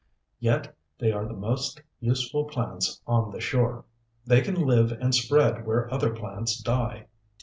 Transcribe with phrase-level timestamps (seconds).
[0.39, 3.85] Yet they are the most useful plants on the shore.
[4.25, 7.05] They can live and spread where other plants die.